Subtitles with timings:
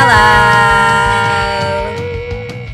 [0.00, 1.90] Hola.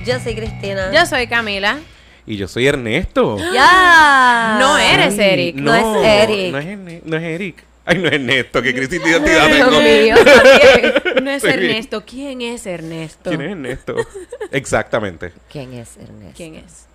[0.05, 0.93] Yo soy Cristina.
[0.93, 1.79] Yo soy Camila.
[2.27, 3.37] Y yo soy Ernesto.
[3.55, 4.57] Ya.
[4.61, 5.57] No eres Eric.
[5.57, 6.53] No es Eric.
[6.53, 7.65] No es, Erne- no es Eric.
[7.87, 8.63] Ay, no es Ernesto.
[8.63, 9.81] Qué crisis de identidad Dios tengo.
[9.81, 10.17] mío.
[11.23, 11.45] No es.
[11.45, 12.03] Ernesto.
[12.05, 13.31] ¿Quién es Ernesto?
[13.31, 13.95] ¿Quién es Ernesto?
[14.51, 15.33] Exactamente.
[15.51, 16.35] ¿Quién es Ernesto?
[16.37, 16.87] ¿Quién es?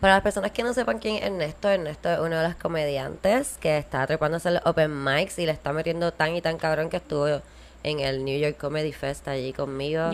[0.00, 3.56] Para las personas que no sepan quién es Ernesto, Ernesto es uno de los comediantes
[3.60, 6.88] que está trepándose en los open mics y le está metiendo tan y tan cabrón
[6.90, 7.40] que estuvo
[7.82, 10.10] en el New York Comedy Fest allí conmigo.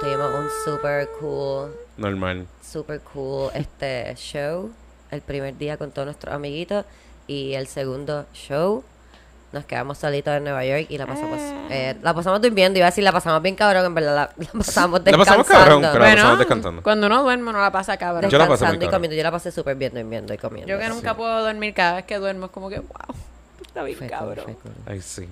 [0.00, 2.46] Tuvimos un super cool, Normal.
[2.62, 4.70] super cool este show.
[5.10, 6.84] El primer día con todos nuestros amiguitos
[7.26, 8.84] y el segundo show
[9.50, 11.38] nos quedamos solitos en Nueva York y la pasamos,
[11.70, 12.78] eh, la pasamos durmiendo.
[12.78, 15.44] Iba a decir la pasamos bien cabrón, en verdad la, la pasamos La descansando.
[15.44, 16.82] pasamos cabrón, pero- la pasamos descansando.
[16.82, 18.30] cuando uno duerme no la pasa cabrón.
[18.30, 19.16] Yo la pasé muy Descansando y comiendo.
[19.16, 20.68] Yo la pasé súper bien durmiendo y comiendo.
[20.70, 21.16] Yo que nunca Sí.
[21.16, 23.16] puedo dormir, cada vez que duermo es como que, wow,
[23.66, 24.44] está bien Fue cool, cabrón.
[24.44, 24.72] fue cool.
[24.86, 25.28] Ay, sí.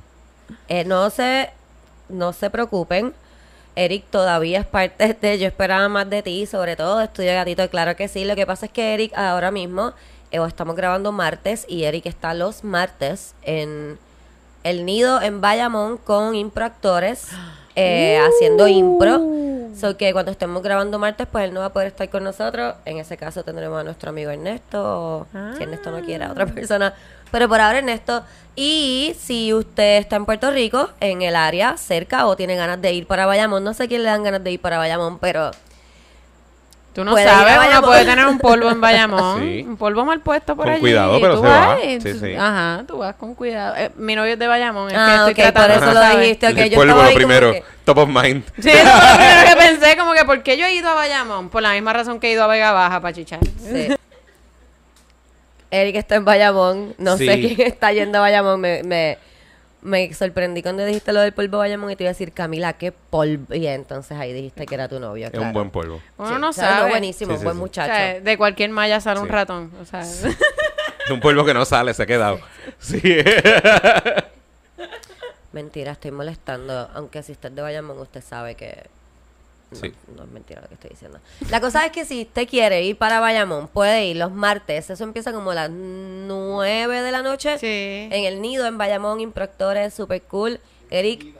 [0.68, 1.50] Eh, no se
[2.08, 3.14] no se preocupen.
[3.74, 7.68] Eric todavía es parte de Yo esperaba más de ti, sobre todo de Estudio Gatito,
[7.68, 8.24] claro que sí.
[8.24, 9.92] Lo que pasa es que Eric ahora mismo
[10.30, 13.98] eh, estamos grabando martes y Eric está los martes en
[14.64, 17.28] El Nido en Bayamón con improactores
[17.76, 19.20] eh, haciendo impro.
[19.78, 22.76] So que cuando estemos grabando martes, pues él no va a poder estar con nosotros.
[22.84, 26.46] En ese caso tendremos a nuestro amigo Ernesto, o si Ernesto no quiere, a otra
[26.54, 26.94] persona.
[27.30, 28.24] Pero por ahora Ernesto.
[28.54, 32.92] Y si usted está en Puerto Rico, en el área cerca, o tiene ganas de
[32.94, 35.50] ir para Bayamón, no sé quién le dan ganas de ir para Bayamón, pero
[36.96, 39.64] Tú no Puede sabes, uno puede tener un polvo en Bayamón, Sí.
[39.68, 40.80] un polvo mal puesto por Con allí.
[40.80, 41.76] cuidado, pero tú se vas va.
[41.78, 42.34] Sí, sí.
[42.34, 43.76] Ajá, tú vas con cuidado.
[43.76, 46.56] Eh, mi novio es de Bayamón, es Ah, que estoy por eso lo dijiste, ok.
[46.58, 47.52] el yo polvo lo primero.
[47.52, 48.44] que- Top of mind.
[48.58, 50.94] Sí, eso fue lo primero que pensé, como que ¿por qué yo he ido a
[50.94, 51.50] Bayamón?
[51.50, 53.40] Por la misma razón que he ido a Vega Baja para chichar.
[53.62, 53.88] Sí.
[55.70, 56.94] Eric está en Bayamón.
[56.98, 58.60] No sé quién está yendo a Bayamón.
[58.60, 59.18] Me, me,
[59.86, 62.92] me sorprendí cuando dijiste lo del polvo Bayamón y te iba a decir, Camila, ¿qué
[62.92, 63.54] polvo?
[63.54, 65.28] Y entonces ahí dijiste que era tu novio.
[65.32, 66.00] Es un buen polvo.
[66.18, 66.90] Uno Sí, no sea, sabe.
[66.90, 67.56] buenísimo, Sí, sí, buen.
[67.56, 67.92] O muchacho.
[67.94, 69.70] sea, de cualquier malla sale un ratón.
[69.80, 72.40] O sea, Es un polvo que no sale, se ha quedado.
[72.78, 73.00] Sí.
[75.52, 76.90] Mentira, estoy molestando.
[76.94, 78.84] Aunque si usted es de Bayamón, usted sabe que.
[79.76, 79.94] No, Sí.
[80.16, 81.18] no es mentira lo que estoy diciendo.
[81.50, 84.90] La cosa es que si usted quiere ir para Bayamón, puede ir los martes.
[84.90, 87.58] Eso empieza como a las 9 de la noche.
[87.58, 88.08] sí.
[88.12, 90.60] En el nido, en Bayamón, Improctores, super cool.
[90.90, 91.34] Eric,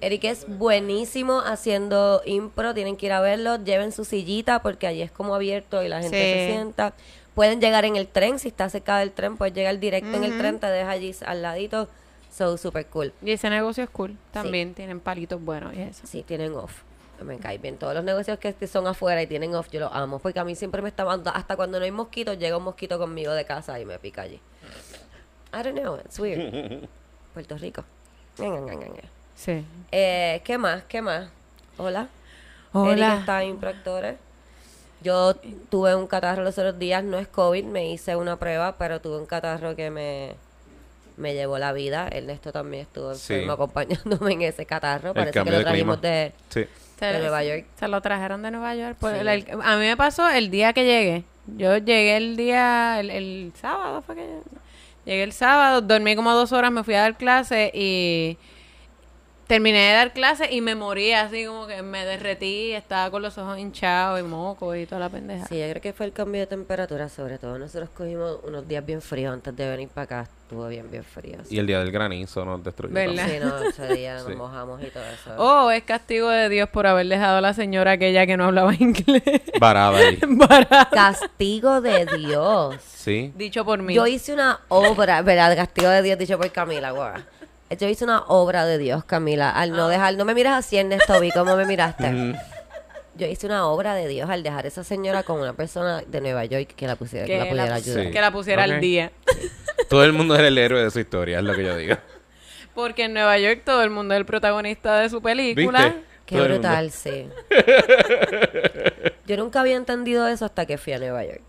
[0.00, 2.74] Eric es buenísimo haciendo impro.
[2.74, 3.56] Tienen que ir a verlo.
[3.62, 6.22] Lleven su sillita porque allí es como abierto y la gente Sí.
[6.38, 6.94] se sienta.
[7.34, 8.38] Pueden llegar en el tren.
[8.38, 10.58] Si está cerca del tren, puedes llegar directo en el tren.
[10.58, 11.88] Te deja allí al ladito.
[12.36, 13.12] So, super cool.
[13.22, 14.16] Y ese negocio es cool.
[14.32, 16.06] También tienen palitos buenos y eso.
[16.06, 16.80] Sí, tienen off.
[17.24, 17.76] Me cae bien.
[17.78, 20.18] Todos los negocios que son afuera y tienen off, yo los amo.
[20.18, 22.98] Porque a mí siempre me está mandando, hasta cuando no hay mosquitos, llega un mosquito
[22.98, 24.40] conmigo de casa y me pica allí.
[25.54, 26.88] I don't know, it's weird.
[27.34, 27.84] Puerto Rico.
[29.34, 29.64] Sí.
[29.90, 30.84] Eh, ¿Qué más?
[30.84, 31.28] ¿Qué más?
[31.78, 32.08] Hola.
[32.72, 33.18] Hola.
[33.20, 34.16] Está en Proctores.
[35.02, 35.34] Yo
[35.68, 39.18] tuve un catarro los otros días, no es COVID, me hice una prueba, pero tuve
[39.18, 40.34] un catarro que me,
[41.16, 42.08] me llevó la vida.
[42.08, 43.34] Ernesto también estuvo Sí.
[43.34, 45.08] enfermo acompañándome en ese catarro.
[45.08, 46.14] El Parece que lo de trajimos clima.
[46.14, 46.66] de, Sí.
[47.06, 47.64] Se, de Nueva York.
[47.76, 48.96] se lo trajeron de Nueva York.
[49.00, 49.20] Pues, Sí.
[49.20, 51.24] el- el- a mí me pasó el día que llegué.
[51.56, 54.26] Yo llegué el día, el, el sábado fue que
[55.04, 58.38] llegué el sábado, dormí como dos horas, me fui a dar clase y
[59.52, 63.36] terminé de dar clase y me morí así como que me derretí, estaba con los
[63.36, 65.46] ojos hinchados y moco y toda la pendeja.
[65.46, 67.58] Sí, yo creo que fue el cambio de temperatura, sobre todo.
[67.58, 70.28] Nosotros cogimos unos días bien fríos antes de venir para acá.
[70.44, 71.36] Estuvo bien, bien frío.
[71.50, 72.94] Y el día del granizo nos destruyó.
[72.94, 73.26] ¿Verdad?
[73.28, 74.34] Sí, no, ese día nos Sí.
[74.34, 75.34] mojamos y todo eso.
[75.36, 78.74] Oh, es castigo de Dios por haber dejado a la señora aquella que no hablaba
[78.78, 79.22] inglés.
[79.60, 80.16] Varada ahí.
[80.48, 82.76] Para- Castigo de Dios.
[82.82, 83.32] Sí.
[83.36, 83.92] Dicho por mí.
[83.94, 85.54] Yo hice una obra, ¿verdad?
[85.56, 87.14] Castigo de Dios dicho por Camila, guau.
[87.78, 91.18] Yo hice una obra de Dios, Camila, al no dejar, no me miras así, Ernesto,
[91.20, 92.10] vi cómo me miraste.
[92.12, 92.34] Mm,
[93.14, 96.20] Yo hice una obra de Dios al dejar a esa señora con una persona de
[96.22, 98.04] Nueva York que la pusiera, que la pudiera la, ayudar.
[98.06, 98.10] Sí.
[98.10, 98.70] que la pusiera Ok.
[98.70, 99.12] al día.
[99.90, 101.96] Todo el mundo es el héroe de su historia, es lo que yo digo.
[102.74, 105.84] Porque en Nueva York todo el mundo es el protagonista de su película.
[105.88, 106.02] ¿Viste?
[106.24, 106.68] Qué Todo el mundo.
[106.68, 107.28] brutal, sí.
[109.26, 111.42] Yo nunca había entendido eso hasta que fui a Nueva York.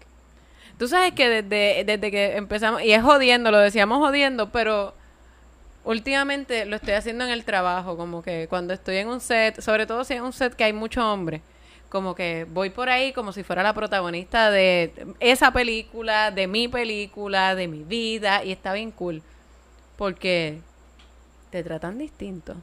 [0.78, 4.94] Tú sabes que desde, desde que empezamos, y es jodiendo, lo decíamos jodiendo, pero
[5.84, 9.86] últimamente lo estoy haciendo en el trabajo, como que cuando estoy en un set, sobre
[9.86, 11.42] todo si es un set que hay muchos hombres,
[11.90, 16.68] como que voy por ahí como si fuera la protagonista de esa película, de mi
[16.68, 19.22] película, de mi vida, y está bien cool,
[19.98, 20.60] porque
[21.52, 22.56] te tratan distinto.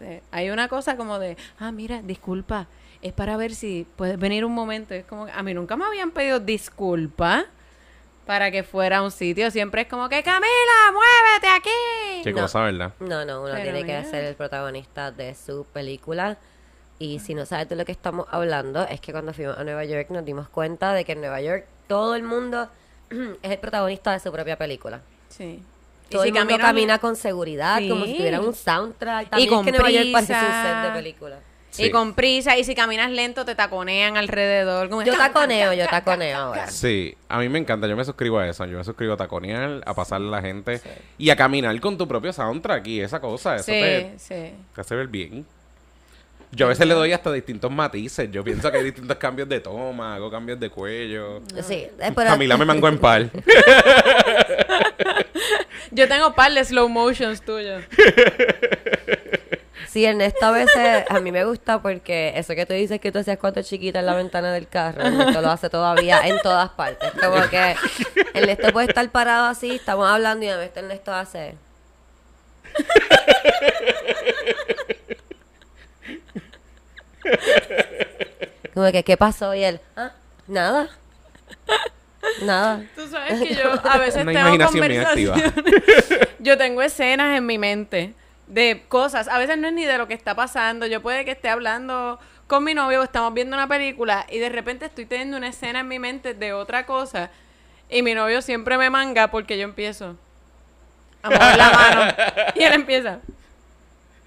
[0.00, 2.68] Eh, Hay una cosa como de, ah, mira, disculpa,
[3.02, 4.94] es para ver si puedes venir un momento.
[4.94, 7.46] Es como, a mí nunca me habían pedido disculpa
[8.30, 9.50] para que fuera a un sitio.
[9.50, 12.22] Siempre es como que, Camila, muévete aquí.
[12.22, 12.42] Qué No.
[12.42, 12.92] cosa, ¿verdad?
[13.00, 16.38] No, no, uno Pero tiene que ser el protagonista de su película.
[17.00, 19.84] Y si no sabes de lo que estamos hablando, es que cuando fuimos a Nueva
[19.84, 22.68] York nos dimos cuenta de que en Nueva York todo el mundo
[23.10, 25.00] es el protagonista de su propia película.
[25.28, 25.60] Sí.
[26.08, 29.36] Todo si el mundo camina con seguridad, como si tuviera un soundtrack.
[29.38, 31.38] Y con es que Nueva York parece un set de película.
[31.70, 31.84] Sí.
[31.84, 34.88] Y con prisa, y si caminas lento te taconean alrededor.
[34.88, 36.66] como- Yo taconeo, yo taconeo ahora.
[36.68, 39.80] Sí, a mí me encanta, yo me suscribo a eso, yo me suscribo a taconear,
[39.86, 40.80] a pasarle a la gente
[41.16, 44.52] y a caminar con tu propio soundtrack y esa cosa, eso Sí, te, sí.
[44.74, 45.46] te hace ver bien.
[46.52, 49.60] Yo a veces le doy hasta distintos matices, yo pienso que hay distintos cambios de
[49.60, 51.40] toma, hago cambios de cuello.
[51.62, 53.30] Sí, eh, pero Camila me mangó en par.
[55.92, 57.82] Yo tengo par de slow motions tuyos.
[59.90, 63.18] Sí, Ernesto a veces a mí me gusta porque eso que tú dices que tú
[63.18, 67.10] hacías cuando chiquita en la ventana del carro, Ernesto lo hace todavía en todas partes.
[67.20, 67.74] Como que
[68.34, 71.54] Ernesto puede estar parado así, estamos hablando y a veces Ernesto hace...
[78.74, 79.54] Como que, ¿qué pasó?
[79.54, 80.12] Y él, ah,
[80.46, 80.88] nada.
[82.42, 82.84] Nada.
[82.94, 85.34] Tú sabes que yo a veces Una tengo imaginación bien activa.
[85.34, 86.28] conversaciones.
[86.38, 88.14] yo tengo escenas en mi mente
[88.50, 89.28] de cosas.
[89.28, 90.86] A veces no es ni de lo que está pasando.
[90.86, 94.48] Yo puede que esté hablando con mi novio o estamos viendo una película y de
[94.48, 97.30] repente estoy teniendo una escena en mi mente de otra cosa
[97.88, 100.16] y mi novio siempre me manga porque yo empiezo
[101.22, 102.12] a mover la mano
[102.56, 103.20] y él empieza.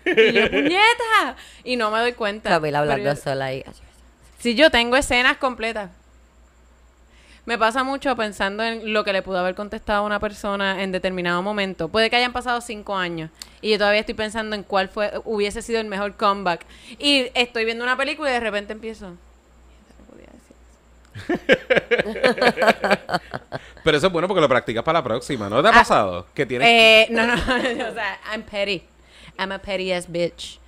[0.06, 1.36] Y yo, puñeta.
[1.64, 2.50] Y no me doy cuenta.
[2.50, 3.64] Camila Pero hablando yo- sola ahí.
[4.40, 5.90] Sí, yo tengo escenas completas.
[7.46, 10.94] Me pasa mucho pensando en lo que le pudo haber contestado a una persona en
[10.94, 11.90] determinado momento.
[11.90, 13.30] Puede que hayan pasado cinco años
[13.62, 16.66] y yo todavía estoy pensando en cuál fue hubiese sido el mejor comeback.
[17.00, 19.18] Y estoy viendo una película y de repente empiezo.
[23.84, 26.28] Pero eso es bueno porque lo practicas para la próxima, ¿no te ha pasado?
[26.34, 26.68] Que tienes...
[26.68, 28.84] Eh, no, no, o sea, I'm petty.
[29.38, 30.60] I'm a petty ass bitch.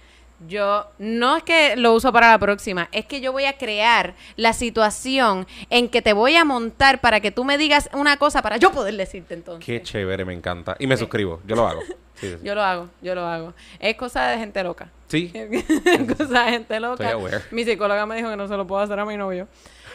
[0.48, 4.16] Yo no es que lo uso para la próxima, es que yo voy a crear
[4.36, 8.42] la situación en que te voy a montar para que tú me digas una cosa
[8.42, 9.66] para yo poder decirte entonces.
[9.66, 10.76] Qué chévere, me encanta.
[10.80, 11.82] Y me suscribo, yo lo hago.
[12.16, 12.38] Sí, sí.
[12.44, 13.54] Yo lo hago, yo lo hago.
[13.78, 14.90] Es cosa de gente loca.
[15.10, 15.34] Sí.
[16.18, 17.04] cosa de gente loca.
[17.04, 17.42] Estoy aware.
[17.52, 19.50] Mi psicóloga me dijo que no se lo puedo hacer a mi novio.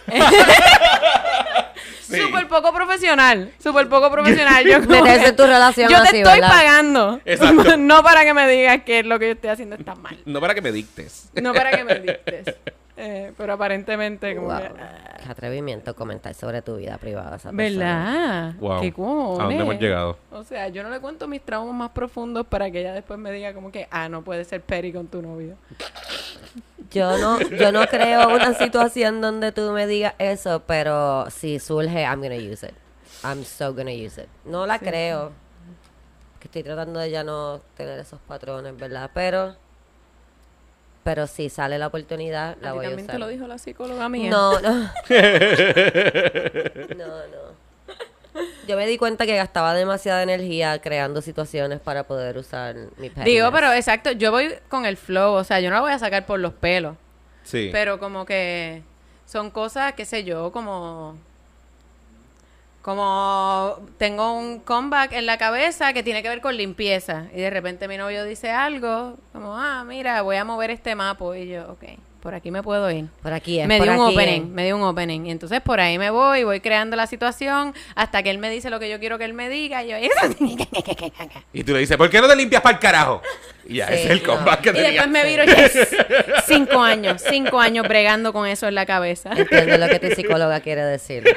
[2.08, 3.52] Súper poco profesional.
[3.62, 4.64] Súper poco profesional.
[4.64, 6.50] Yo como Meterse que- en tu relación Yo te así, estoy ¿verdad?
[6.50, 7.20] pagando.
[7.24, 7.76] Exacto.
[7.78, 10.18] no para que me digas que lo que yo estoy haciendo está mal.
[10.24, 11.30] No para que me dictes.
[11.40, 12.54] No para que me dictes.
[13.02, 14.58] Eh, pero aparentemente como Wow.
[14.58, 14.64] que...
[14.66, 18.52] ah, Qué atrevimiento comentar sobre tu vida privada esa persona.
[18.52, 18.54] ¿Verdad?
[18.58, 18.80] Wow.
[18.82, 20.18] ¿Qué ¿A dónde hemos llegado?
[20.32, 23.30] O sea, yo no le cuento mis traumas más profundos para que ella después me
[23.32, 25.56] diga como que, ah, no puede ser peri con tu novio.
[26.90, 32.02] Yo no, yo no creo una situación donde tú me digas eso, pero si surge,
[32.02, 32.74] I'm gonna use it.
[33.22, 34.28] I'm so gonna use it.
[34.44, 35.32] No la creo.
[36.40, 39.10] Que estoy tratando de ya no tener esos patrones, ¿verdad?
[39.14, 39.54] Pero,
[41.04, 43.14] pero si sale la oportunidad, la ¿A ti voy a también usar.
[43.14, 44.30] te lo dijo la psicóloga mía?
[44.30, 44.70] No, no.
[46.96, 47.69] no, no.
[48.68, 53.14] Yo me di cuenta que gastaba demasiada energía creando situaciones para poder usar mi Digo,
[53.24, 53.50] pettiness.
[53.52, 56.26] pero exacto, yo voy con el flow, o sea, yo no la voy a sacar
[56.26, 56.96] por los pelos,
[57.42, 57.70] Sí.
[57.72, 58.82] pero como que
[59.26, 61.16] son cosas, qué sé yo, como
[62.82, 67.50] como tengo un comeback en la cabeza que tiene que ver con limpieza y de
[67.50, 71.72] repente mi novio dice algo como, ah, mira, voy a mover este mapa y yo,
[71.72, 71.84] ok,
[72.20, 73.06] por aquí me puedo ir.
[73.22, 74.48] Por aquí es, me dio un aquí opening, es.
[74.48, 75.26] me dio un opening.
[75.26, 78.70] Y entonces por ahí me voy, voy creando la situación hasta que él me dice
[78.70, 79.82] lo que yo quiero que él me diga.
[79.84, 79.96] Y yo,
[81.52, 83.22] Y tú le dices, ¿por qué no te limpias para el carajo?
[83.66, 84.34] Y ya, Sí, ese es el no.
[84.34, 85.88] comeback que y después me viro, yes.
[86.46, 89.30] Cinco años, cinco años bregando con eso en la cabeza.
[89.36, 91.24] Entiendo lo que tu psicóloga quiere decir.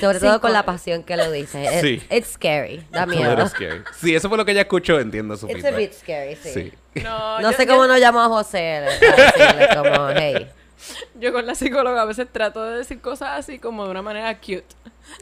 [0.00, 1.62] Sobre todo con la pasión que lo dice.
[1.74, 2.02] It- Sí.
[2.10, 2.84] It's scary.
[2.90, 3.46] Da miedo.
[3.48, 3.82] scary.
[3.98, 6.50] Sí, eso fue lo que ella escuchó, entiendo su It's a bit scary, sí.
[6.52, 6.72] Sí.
[7.02, 10.50] No, No yo- sé yo- cómo no llamó a José a decirle como, hey.
[11.18, 14.36] Yo con la psicóloga a veces trato de decir cosas así como de una manera
[14.38, 14.66] cute.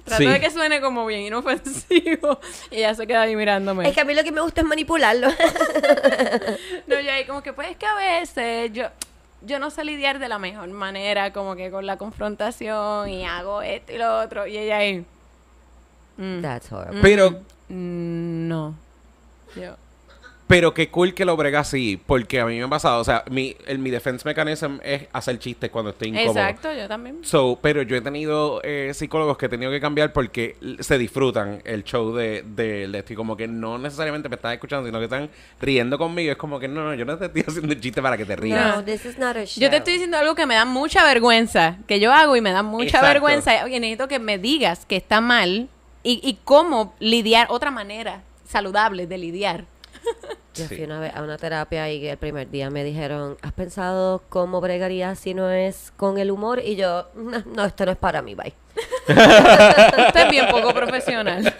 [0.04, 0.28] Trato Sí.
[0.28, 2.40] de que suene como bien inofensivo.
[2.72, 3.88] Y ella se queda ahí mirándome.
[3.88, 5.28] Es que a mí lo que me gusta es manipularlo.
[6.86, 8.88] No, yo ahí como que pues es que a veces yo,
[9.46, 13.62] yo no sé lidiar de la mejor manera, como que con la confrontación y hago
[13.62, 14.46] esto y lo otro.
[14.46, 15.04] Y ella ahí.
[16.16, 17.00] mm, That's horrible.
[17.02, 17.30] Pero,
[17.68, 18.74] mm, no.
[19.56, 19.76] Yo.
[20.54, 23.24] Pero qué cool que lo brega así, porque a mí me ha pasado, o sea,
[23.28, 26.38] mi, el, mi defense mechanism es hacer chistes cuando estoy incómodo.
[26.38, 27.24] Exacto, yo también.
[27.24, 31.60] So, pero yo he tenido eh, psicólogos que he tenido que cambiar porque se disfrutan
[31.64, 35.00] el show de, de, de esto y como que no necesariamente me están escuchando, sino
[35.00, 35.28] que están
[35.60, 36.30] riendo conmigo.
[36.30, 38.36] Es como que no, no, yo no te estoy haciendo un chiste para que te
[38.36, 38.76] rías.
[38.76, 39.60] No, this is not a show.
[39.60, 42.52] Yo te estoy diciendo algo que me da mucha vergüenza, que yo hago y me
[42.52, 43.08] da mucha Exacto.
[43.08, 43.66] vergüenza.
[43.66, 45.68] Y necesito que me digas que está mal
[46.04, 49.73] y, y cómo lidiar, otra manera saludable de lidiar.
[50.54, 50.76] Yo Sí.
[50.76, 54.60] fui una vez a una terapia y el primer día me dijeron, ¿has pensado cómo
[54.60, 56.60] bregarías si no es con el humor?
[56.64, 58.54] Y yo, no, no, esto no es para mí, bye.
[59.08, 61.52] Usted es bien poco profesional.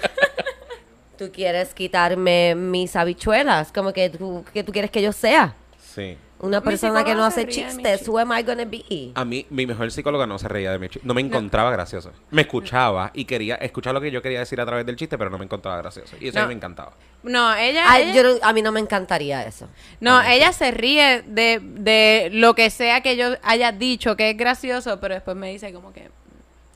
[1.19, 5.55] Tú quieres quitarme mis habichuelas, como que tú, que tú quieres que yo sea.
[5.81, 6.17] Sí.
[6.45, 9.13] Una Mi persona que no se hace chistes, who am I gonna be?
[9.15, 11.07] A mí, mi mejor psicóloga no se reía de mi chiste.
[11.09, 12.13] No me encontraba gracioso.
[12.31, 15.31] Me escuchaba y quería escuchar lo que yo quería decir a través del chiste, pero
[15.31, 16.17] no me encontraba gracioso.
[16.21, 16.49] Y eso a No.
[16.49, 16.93] mí me encantaba.
[17.23, 19.69] No, ella, Ay, ella- yo no- a mí no me encantaría eso.
[20.01, 24.37] no, ella se ríe de, de lo que sea que yo haya dicho que es
[24.37, 26.11] gracioso, pero después me dice como que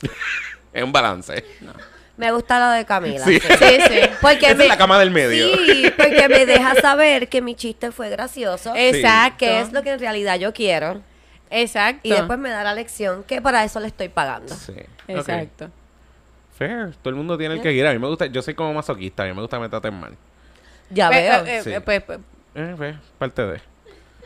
[0.73, 1.45] Es un balance.
[2.19, 3.25] Me gusta lo de Camila.
[3.25, 3.39] Sí.
[3.41, 3.49] sí.
[4.21, 5.47] Porque Esa es me- la cama del medio.
[5.57, 8.75] Sí, porque me deja saber que mi chiste fue gracioso.
[8.77, 9.39] Exacto.
[9.39, 11.01] Que es lo que en realidad yo quiero.
[11.49, 12.01] Exacto.
[12.03, 14.53] Y después me da la lección que para eso le estoy pagando.
[14.55, 14.75] Sí.
[15.07, 15.71] Exacto.
[16.59, 16.93] Fair.
[17.01, 17.87] Todo el mundo tiene el que ir.
[17.87, 19.95] A mí me gusta, yo soy como masoquista, a mí me gusta que me traten
[19.95, 20.17] mal.
[20.91, 21.45] Ya Pues, veo.
[21.47, 21.71] eh, eh, Sí.
[21.85, 22.19] pues, pues-
[22.57, 23.61] Eh, pues, parte de.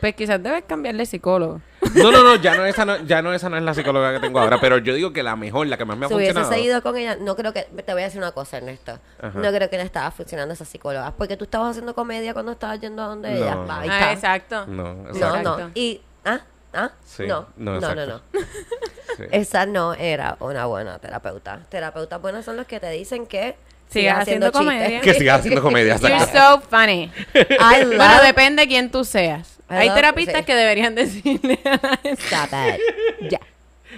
[0.03, 1.61] Pues quizás debes cambiarle psicólogo.
[1.95, 4.19] No, no, no, ya no, esa no, ya no esa no es la psicóloga que
[4.19, 6.33] tengo ahora, pero yo digo que la mejor, la que más me ha si hubiese
[6.33, 6.53] funcionado.
[6.61, 7.61] seguido con ella, no creo que.
[7.63, 8.99] Te voy a decir una cosa, Ernesto.
[9.21, 9.39] Ajá.
[9.39, 11.13] No creo que le estaba funcionando esa psicóloga.
[11.17, 13.37] Porque tú estabas haciendo comedia cuando estabas yendo a donde No.
[13.37, 13.55] ella.
[13.55, 14.65] Va, Ah, exacto.
[14.67, 15.41] No, No, exacto.
[15.41, 15.53] no.
[15.55, 15.71] Exacto.
[15.79, 16.01] Y.
[16.25, 16.39] ¿Ah?
[16.73, 16.91] ¿Ah?
[17.05, 18.21] Sí, no, no, no, no, no.
[18.33, 19.23] Sí.
[19.31, 21.61] Esa no era una buena terapeuta.
[21.69, 23.55] Terapeutas buenos son los que te dicen que
[23.93, 24.59] Sigas haciendo chistes.
[24.61, 25.01] comedia.
[25.01, 27.11] Que sigas haciendo comedia, You're so funny.
[27.33, 29.59] I love Bueno, depende de quién tú seas.
[29.69, 30.43] I Hay love- terapistas sí.
[30.45, 33.31] que deberían decirle a la gente, Stop it.
[33.31, 33.39] ya,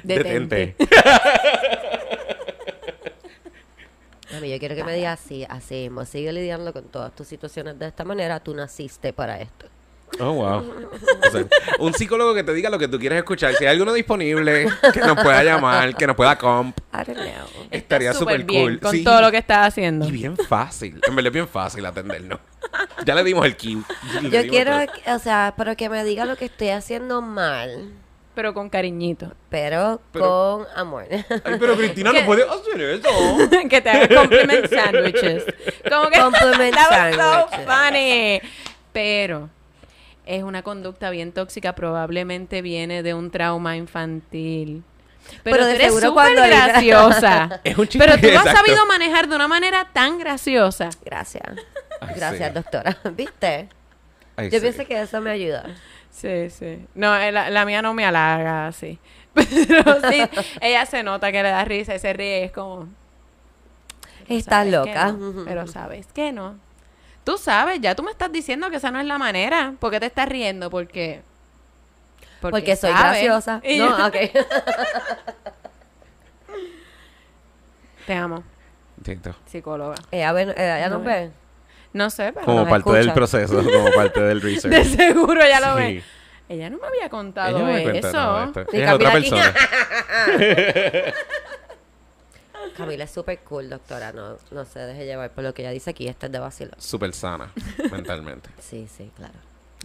[0.03, 0.75] detente.
[0.75, 0.75] Detente.
[4.35, 6.03] A mí yo quiero que me digas así, así mismo.
[6.05, 8.39] Sigue lidiando con todas tus situaciones de esta manera.
[8.39, 9.67] Tú naciste para esto.
[10.19, 10.73] Oh, wow.
[11.27, 11.45] O sea,
[11.79, 13.53] un psicólogo que te diga lo que tú quieres escuchar.
[13.55, 16.77] Si hay alguno disponible, que nos pueda llamar, que nos pueda comp.
[16.93, 17.67] I don't know.
[17.69, 18.79] Estaría súper bien cool.
[18.79, 19.03] con Sí.
[19.03, 20.07] todo lo que estás haciendo.
[20.07, 21.01] Y bien fácil.
[21.05, 22.39] En verdad es bien fácil atendernos.
[23.05, 23.77] Ya le dimos el cue.
[24.29, 25.15] Yo quiero, todo.
[25.15, 27.91] o sea, pero que me diga lo que estoy haciendo mal,
[28.35, 29.33] Pero con cariñito.
[29.49, 30.25] pero, Pero-
[30.65, 31.07] con amor.
[31.09, 33.09] Ay, pero Cristina no puede hacer eso.
[33.69, 35.43] que te haga compliment sandwiches.
[35.89, 38.39] Como que Compliment that was so funny.
[38.93, 39.49] Pero
[40.25, 44.83] es una conducta bien tóxica, probablemente viene de un trauma infantil.
[45.43, 47.61] Pero, Pero tú de eres seguro súper graciosa.
[47.63, 50.89] Es un chiste, Pero tú lo has sabido manejar de una manera tan graciosa.
[51.03, 51.43] Gracias.
[51.99, 52.53] Ay, Gracias, sí.
[52.53, 52.97] doctora.
[53.15, 53.69] ¿Viste?
[54.35, 54.61] Ay, Yo sí.
[54.61, 55.65] pienso que eso me ayuda.
[56.11, 56.85] Sí, sí.
[56.93, 58.99] No, eh, la, la mía no me halaga así.
[59.33, 60.23] Pero sí,
[60.61, 62.43] ella se nota que le da risa y se ríe.
[62.45, 62.87] Es como.
[64.27, 65.11] Estás ¿sabes loca.
[65.11, 65.43] no?
[65.45, 66.59] Pero sabes que no.
[67.25, 69.73] Tú sabes, ya tú me estás diciendo que esa no es la manera.
[69.79, 70.69] ¿Por qué te estás riendo?
[70.69, 71.21] Porque.
[72.39, 73.23] Porque, soy sabes.
[73.23, 73.59] graciosa.
[73.63, 74.15] Y No, yo- ok.
[78.05, 78.43] Te amo,
[79.47, 79.95] psicóloga.
[80.11, 81.31] ella, ella nos No, ve.
[81.93, 84.73] No sé, pero Como nos parte del proceso, como parte del research.
[84.75, 85.83] de seguro ya lo Sí.
[85.83, 86.03] ve.
[86.47, 88.17] Ella no me había contado Ella me cuenta, eso.
[88.21, 89.53] no, esto- Sí, es otra persona.
[92.75, 94.11] Camila es súper cool, doctora.
[94.13, 96.07] No, no se deje llevar por lo que ella dice aquí.
[96.07, 96.71] Esta es de vacilo.
[96.77, 97.51] Súper sana
[97.91, 98.49] mentalmente.
[98.59, 99.35] Sí, sí, claro.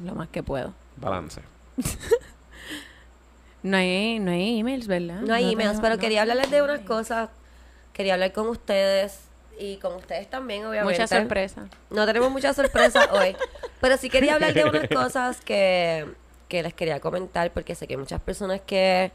[0.05, 0.75] Lo más que puedo.
[0.97, 1.41] Balance.
[3.63, 5.21] No hay, no hay emails, ¿verdad?
[5.21, 7.29] No hay emails, tengo- pero no quería hablarles de unas cosas.
[7.93, 9.21] Quería hablar con ustedes
[9.59, 11.03] y con ustedes también, obviamente.
[11.03, 11.67] Mucha sorpresa.
[11.91, 13.37] No tenemos mucha sorpresa hoy,
[13.81, 16.07] pero sí quería hablar de unas cosas que,
[16.49, 19.13] que les quería comentar porque sé que muchas personas que,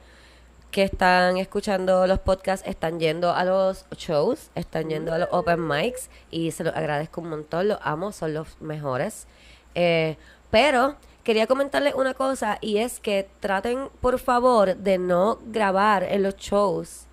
[0.72, 5.65] que están escuchando los podcasts están yendo a los shows, están yendo a los open
[5.65, 9.25] mics y se los agradezco un montón, los amo, son los mejores.
[9.74, 10.17] Eh,
[10.51, 16.24] pero quería comentarles una cosa y es que traten por favor de no grabar en
[16.24, 17.05] los shows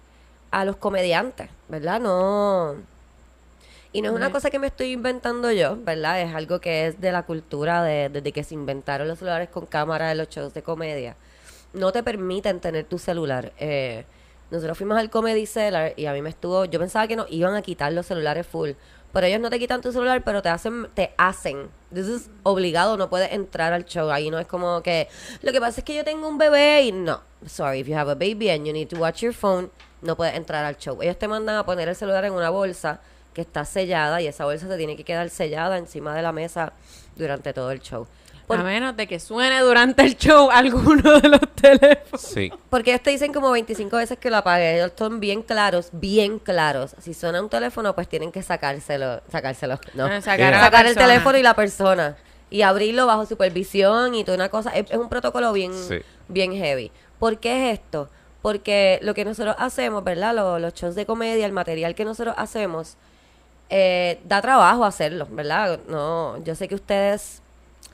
[0.50, 2.00] a los comediantes, ¿verdad?
[2.00, 2.74] No...
[3.94, 6.22] Y no es una cosa que me estoy inventando yo, ¿verdad?
[6.22, 9.66] Es algo que es de la cultura de- desde que se inventaron los celulares con
[9.66, 11.14] cámara en los shows de comedia.
[11.72, 13.52] No te permiten tener tu celular.
[13.58, 14.04] Eh,
[14.50, 16.66] nosotros fuimos al Comedy Cellar y a mí me estuvo...
[16.66, 18.72] Yo pensaba que nos iban a quitar los celulares full.
[19.12, 20.88] Pero ellos no te quitan tu celular, pero te hacen...
[20.94, 21.70] Te hacen.
[21.92, 24.10] This is obligado, no puedes entrar al show.
[24.10, 25.08] Ahí no es como que...
[25.40, 27.22] Lo que pasa es que yo tengo un bebé y no.
[27.46, 29.70] Sorry, if you have a baby and you need to watch your phone,
[30.02, 31.00] no puedes entrar al show.
[31.00, 33.00] Ellos te mandan a poner el celular en una bolsa
[33.32, 36.74] que está sellada y esa bolsa se tiene que quedar sellada encima de la mesa
[37.16, 38.06] durante todo el show.
[38.52, 42.20] Por- A menos de que suene durante el show alguno de los teléfonos.
[42.20, 42.52] Sí.
[42.70, 44.76] porque ellos te dicen como 25 veces que lo apague.
[44.76, 46.94] Ellos son bien claros, bien claros.
[47.00, 49.20] Si suena un teléfono, pues tienen que sacárselo.
[49.30, 50.06] Sacárselo, no.
[50.06, 52.16] Ah, sacar el teléfono y la persona.
[52.50, 54.70] Y abrirlo bajo supervisión y toda una cosa.
[54.70, 56.00] Es, es un protocolo bien, Sí.
[56.28, 56.90] bien heavy.
[57.18, 58.08] ¿Por qué es esto?
[58.42, 60.34] Porque lo que nosotros hacemos, ¿verdad?
[60.34, 62.96] Los, los shows de comedia, el material que nosotros hacemos,
[63.70, 65.78] eh, da trabajo hacerlo, ¿verdad?
[65.88, 67.41] No, yo sé que ustedes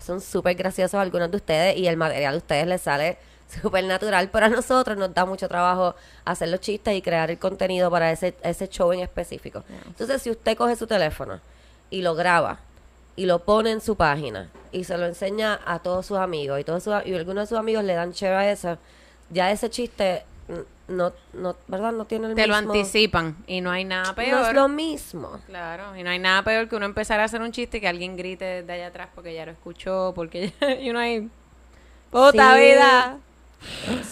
[0.09, 3.19] son súper graciosos algunos de ustedes y el material de ustedes les sale
[3.63, 7.39] súper natural, pero a nosotros nos da mucho trabajo hacer los chistes y crear el
[7.39, 9.65] contenido para ese, ese show en específico.
[9.87, 11.41] Entonces, si usted coge su teléfono
[11.91, 12.61] y lo graba
[13.17, 16.65] y lo pone en su página y se lo enseña a todos sus amigos y
[16.65, 18.79] todos sus, y algunos de sus amigos le dan share a eso,
[19.29, 21.93] ya ese chiste mm, no, no, ¿verdad?
[21.93, 24.49] No tiene el Te lo anticipan y no hay nada No peor.
[24.49, 25.39] es lo mismo.
[25.47, 27.89] Claro, y no hay nada peor que uno empezar a hacer un chiste y que
[27.89, 31.29] alguien grite desde allá atrás porque ya lo escuchó, porque ya, y uno ahí,
[32.11, 32.61] puta Sí.
[32.61, 33.19] vida.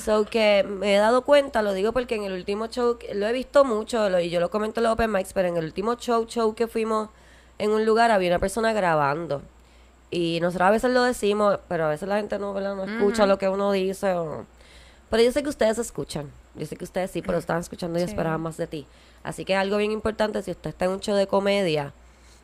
[0.04, 3.32] So que me he dado cuenta, lo digo porque en el último show, lo he
[3.32, 5.94] visto mucho lo- y yo lo comento en los open mics, pero en el último
[5.94, 7.10] show, show que fuimos
[7.58, 9.42] en un lugar había una persona grabando.
[10.10, 12.74] Y nosotros a veces lo decimos, pero a veces la gente no, ¿verdad?
[12.74, 14.12] no escucha lo que uno dice.
[14.14, 14.44] o-
[15.10, 16.30] Pero yo sé que ustedes escuchan.
[16.56, 18.08] Yo sé que ustedes sí, pero están escuchando y Sí.
[18.08, 18.86] esperaban más de ti.
[19.22, 21.92] Así que algo bien importante, si usted está en un show de comedia,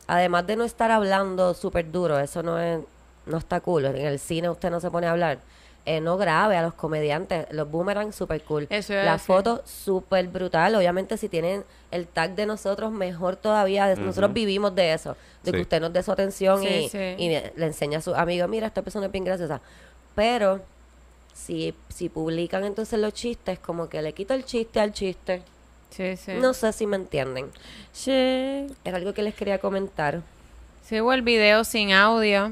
[0.07, 2.79] además de no estar hablando súper duro, eso no es,
[3.25, 3.85] no está cool.
[3.85, 5.39] En el cine usted no se pone a hablar.
[5.85, 7.45] Eh, no grabe a los comediantes.
[7.51, 8.67] Los boomerang súper cool.
[8.69, 10.75] Eso a La foto súper brutal.
[10.75, 13.93] Obviamente si tienen el tag de nosotros, mejor todavía.
[13.95, 15.17] Nosotros vivimos de eso.
[15.43, 17.15] De que usted nos dé su atención Sí, y, sí.
[17.17, 19.59] y le le enseña a sus amigos, mira, esta persona es bien graciosa.
[20.15, 20.61] Pero
[21.33, 25.41] si, si publican entonces los chistes, como que le quito el chiste al chiste.
[25.89, 26.33] Sí, sí.
[26.41, 27.51] No sé si me entienden.
[27.91, 28.11] Sí.
[28.83, 30.21] Era algo que les quería comentar.
[30.83, 32.51] Sí, o el video sin audio.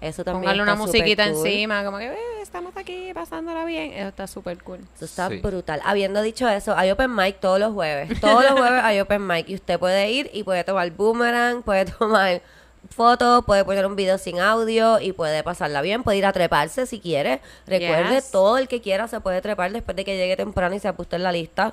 [0.00, 1.46] Eso también Póngale una musiquita cool.
[1.46, 3.92] encima, como que "Eh, estamos aquí pasándola bien.
[3.92, 4.80] Eso está súper cool.
[4.94, 5.38] Eso está Sí.
[5.38, 5.80] brutal.
[5.84, 8.20] Habiendo dicho eso, hay open mic todos los jueves.
[8.20, 9.48] Todos los jueves hay open mic.
[9.48, 12.42] Y usted puede ir y puede tomar boomerang, puede tomar
[12.90, 16.02] fotos, puede poner un video sin audio y puede pasarla bien.
[16.02, 17.40] Puede ir a treparse si quiere.
[17.66, 18.30] Recuerde, Yes.
[18.30, 21.16] todo el que quiera se puede trepar después de que llegue temprano y se apueste
[21.16, 21.72] en la lista.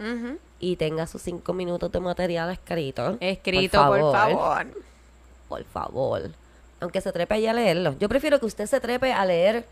[0.59, 3.17] Y tenga sus cinco minutos de material escrito.
[3.19, 4.67] Escrito, por favor.
[5.49, 6.21] Por favor.
[6.79, 7.95] Aunque se trepe ahí a leerlo.
[7.99, 9.65] Yo prefiero que usted se trepe a leer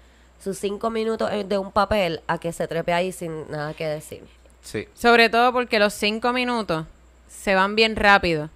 [0.44, 4.24] sus cinco minutos de un papel a que se trepe ahí sin nada que decir.
[4.62, 6.86] Sí, Sobre todo porque los cinco minutos
[7.28, 8.50] se van bien rápido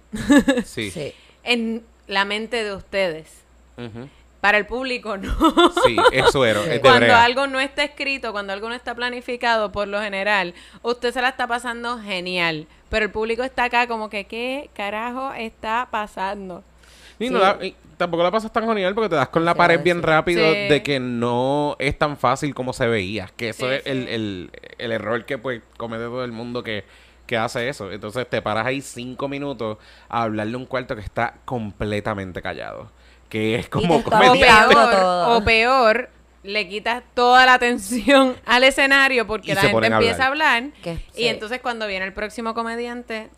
[0.64, 0.90] sí.
[0.90, 1.12] Sí.
[1.42, 3.42] en la mente de ustedes.
[4.40, 5.34] Para el público, no.
[5.84, 9.88] Sí, es suero, es Cuando algo no está escrito, cuando algo no está planificado, por
[9.88, 12.66] lo general, usted se la está pasando genial.
[12.88, 16.62] Pero el público está acá como que, ¿qué carajo está pasando?
[17.18, 17.44] Y no Sí.
[17.44, 19.82] la- y tampoco la pasas tan genial porque te das con la Sí, pared sí.
[19.82, 23.30] bien rápido de que no es tan fácil como se veía.
[23.36, 26.84] Que eso es el, el, el error que pues comete todo el mundo que,
[27.26, 27.90] que hace eso.
[27.92, 32.90] Entonces te paras ahí cinco minutos a hablarle un cuarto que está completamente callado.
[33.28, 34.38] Que es como peor,
[34.70, 35.36] todo.
[35.36, 36.10] o peor,
[36.44, 40.56] le quitas toda la atención al escenario porque Y la gente a empieza a hablar.
[40.56, 40.72] hablar.
[40.82, 41.28] Que- y sí.
[41.28, 43.28] entonces cuando viene el próximo comediante,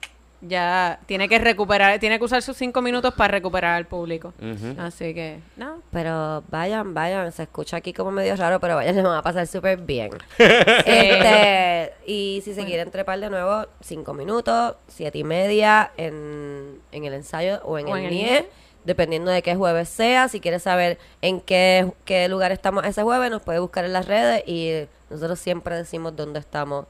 [0.41, 4.33] ya tiene que recuperar, tiene que usar sus cinco minutos para recuperar al público.
[4.79, 5.83] Así que, no.
[5.91, 9.47] Pero vayan, vayan, se escucha aquí como medio raro, pero vayan, les van a pasar
[9.47, 10.11] súper bien.
[10.39, 17.05] este, y si se quieren trepar de nuevo, cinco minutos, siete y media en, en
[17.05, 18.47] el ensayo o en O el, NIE, NIE.
[18.85, 20.29] dependiendo de qué jueves sea.
[20.29, 24.07] Si quieres saber en qué, qué lugar estamos ese jueves, nos puede buscar en las
[24.07, 26.87] redes y nosotros siempre decimos dónde estamos.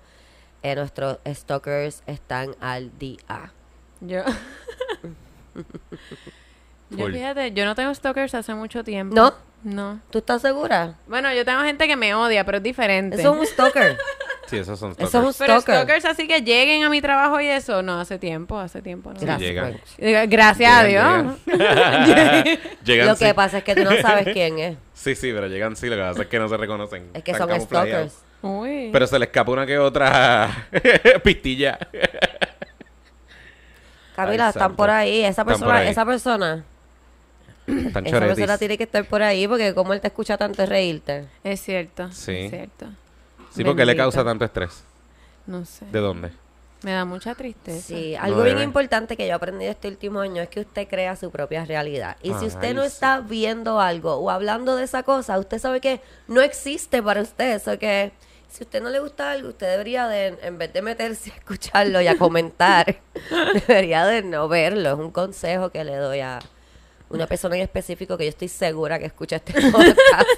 [0.62, 3.52] Eh, nuestros stalkers están al día.
[4.00, 4.22] Yo.
[6.90, 9.14] yo fíjate, yo no tengo stalkers hace mucho tiempo.
[9.14, 9.34] ¿No?
[9.62, 10.00] No.
[10.10, 10.94] ¿Tú estás segura?
[11.06, 13.20] Bueno, yo tengo gente que me odia, pero es diferente.
[13.20, 13.98] Eso es un stalker.
[14.48, 15.36] Sí, esos son Eso es stalkers.
[15.36, 15.74] Pero stalker.
[15.74, 19.12] stalkers así que lleguen a mi trabajo y eso, no, hace tiempo, hace tiempo.
[19.12, 19.20] No.
[19.20, 19.72] Sí, Gracias, llegan.
[19.98, 20.30] pues.
[20.30, 22.58] Gracias Llegan, a Dios.
[22.82, 23.26] Llegan Lo sí.
[23.26, 24.78] que pasa es que tú no sabes quién es.
[24.94, 25.88] Sí, sí, pero llegan sí.
[25.88, 27.10] Lo que pasa es que no se reconocen.
[27.12, 28.22] Es que Están son stalkers.
[28.42, 28.90] Uy.
[28.92, 30.68] Pero se le escapa una que otra
[31.24, 31.78] pistilla.
[34.16, 34.76] Camila, Ay, están santo.
[34.76, 35.22] por ahí.
[35.24, 35.88] Esa persona, ahí.
[35.88, 36.64] esa persona,
[37.66, 38.36] Están esa choretis.
[38.36, 41.26] persona tiene que estar por ahí porque como él te escucha tanto es reírte.
[41.44, 42.10] Es cierto.
[42.12, 42.32] Sí.
[42.36, 42.86] Es cierto.
[43.54, 44.82] Sí, porque le causa tanto estrés.
[45.46, 45.86] No sé.
[45.90, 46.30] ¿De dónde?
[46.82, 47.80] Me da mucha tristeza.
[47.88, 50.86] Sí, No algo bien importante que yo he aprendido este último año es que usted
[50.88, 52.16] crea su propia realidad.
[52.22, 52.88] Y si usted no sí.
[52.88, 57.56] está viendo algo o hablando de esa cosa, usted sabe que no existe para usted.
[57.56, 58.12] Eso que
[58.50, 61.34] si a usted no le gusta algo, usted debería de, en vez de meterse a
[61.34, 62.96] escucharlo y a comentar,
[63.68, 64.88] debería de no verlo.
[64.90, 66.38] Es un consejo que le doy a
[67.10, 70.28] una persona en específico que yo estoy segura que escucha este podcast.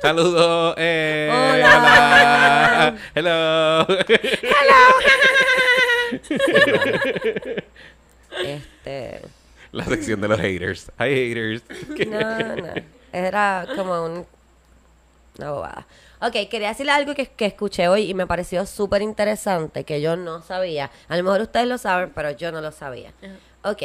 [0.00, 0.74] Saludos.
[0.78, 2.96] Eh, Hola.
[3.14, 3.86] hola.
[3.86, 3.86] Hello.
[8.44, 9.20] este,
[9.72, 10.90] La sección de los haters.
[10.98, 11.62] Hi, haters.
[12.08, 12.74] no, no.
[13.12, 14.26] Era como un,
[15.38, 15.86] una bobada.
[16.20, 20.16] Ok, quería decirle algo que, que escuché hoy y me pareció súper interesante, que yo
[20.16, 20.90] no sabía.
[21.08, 23.12] A lo mejor ustedes lo saben, pero yo no lo sabía.
[23.64, 23.82] Ok,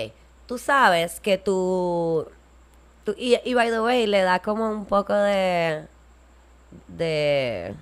[0.47, 2.25] tú sabes que tu,
[3.03, 5.85] tú- y, y by the way, le da como un poco de.
[6.87, 7.75] de.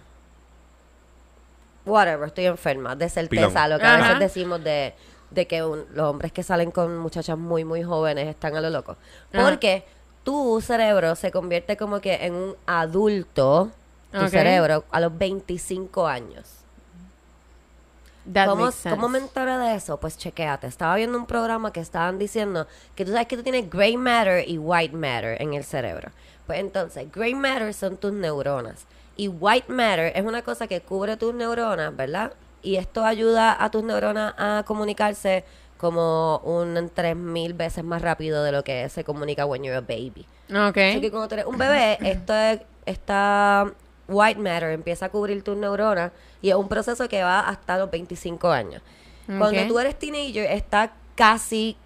[1.86, 3.70] whatever, estoy enferma, de certeza, Pilón.
[3.70, 4.04] lo que a Ajá.
[4.04, 4.94] veces decimos de,
[5.32, 8.70] de que un- los hombres que salen con muchachas muy, muy jóvenes están a lo
[8.70, 8.98] loco.
[9.34, 9.44] Ajá.
[9.48, 9.84] Porque
[10.24, 13.72] tu cerebro se convierte como que en un adulto,
[14.12, 16.56] tu cerebro, a los 25 años.
[18.32, 18.70] That ¿Cómo.
[18.90, 20.00] ¿Cómo me enteré de eso?
[20.00, 20.68] Pues chequéate.
[20.68, 24.48] Estaba viendo un programa que estaban diciendo que tú sabes que tú tienes gray matter
[24.48, 26.12] y white matter en el cerebro.
[26.46, 28.86] Pues entonces, gray matter son tus neuronas.
[29.16, 32.34] Y white matter es una cosa que cubre tus neuronas, ¿verdad?
[32.62, 35.44] Y esto ayuda a tus neuronas a comunicarse
[35.78, 40.26] como un 3000 veces más rápido de lo que se comunica when you're a baby.
[40.52, 40.78] Ok.
[40.78, 43.72] Así que cuando tú eres un bebé, esto es- esta
[44.10, 47.90] white matter empieza a cubrir tus neuronas y es un proceso que va hasta los
[47.92, 48.82] 25 años.
[49.40, 51.78] Cuando tú eres teenager, está casi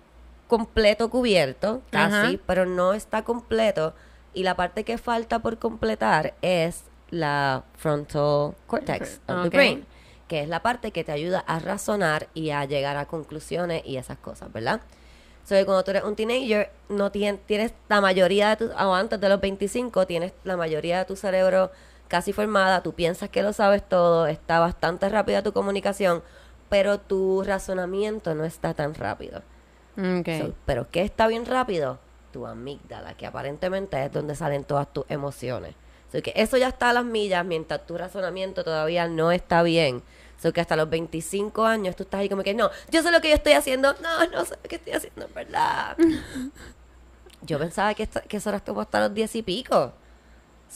[0.47, 3.93] completo cubierto, casi, pero no está completo.
[4.33, 9.85] Y la parte que falta por completar es la frontal cortex of the brain,
[10.27, 13.97] que es la parte que te ayuda a razonar y a llegar a conclusiones y
[13.97, 14.81] esas cosas, ¿verdad?
[15.45, 18.95] So, que cuando tú eres un teenager, no tien- tienes la mayoría de tu, o
[18.95, 21.69] antes de los 25, tienes la mayoría de tu cerebro
[22.07, 26.21] casi formada, tú piensas que lo sabes todo, está bastante rápida tu comunicación,
[26.69, 29.41] pero tu razonamiento no está tan rápido.
[30.39, 31.99] So, pero ¿qué está bien rápido?
[32.31, 35.75] Tu amígdala, que aparentemente es donde salen todas tus emociones.
[36.11, 40.01] So, que eso ya está a las millas, mientras tu razonamiento todavía no está bien.
[40.41, 43.21] So, que hasta los 25 años tú estás ahí como que, no, yo sé lo
[43.21, 43.93] que yo estoy haciendo.
[44.01, 45.95] No, no sé lo que estoy haciendo, en verdad.
[47.41, 49.93] yo pensaba que, esta- que eso era como hasta los 10 y pico.